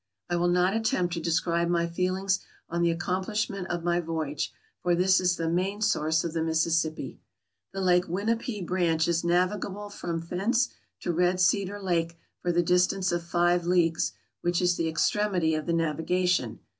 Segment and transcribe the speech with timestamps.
[0.31, 4.95] I will not attempt to describe my feelings on the accomplishment of my voyage, for
[4.95, 7.19] this is the main source of the Mississippi.
[7.71, 10.69] The Lake Winipie branch is navigable from thence
[11.01, 15.67] to Red Cedar Lake for the distance of five leagues, which is the extremity of
[15.67, 16.61] the navigation.